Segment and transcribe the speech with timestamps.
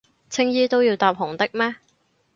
[0.31, 1.75] 青衣都要搭紅的咩？